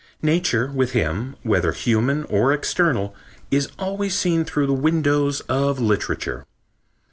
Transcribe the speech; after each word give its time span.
Nature 0.23 0.65
with 0.71 0.93
him, 0.93 1.35
whether 1.43 1.73
human 1.73 2.23
or 2.23 2.51
external, 2.51 3.13
is 3.51 3.69
always 3.77 4.15
seen 4.15 4.43
through 4.43 4.65
the 4.65 4.73
windows 4.73 5.41
of 5.41 5.79
literature.... 5.79 6.43